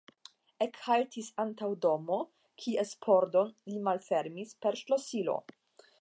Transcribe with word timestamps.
Ekhaltis 0.65 1.27
antaŭ 1.43 1.69
domo, 1.83 2.17
kies 2.63 2.95
pordon 3.07 3.55
li 3.73 3.85
malfermis 3.89 4.59
per 4.65 4.83
ŝlosilo. 4.85 5.41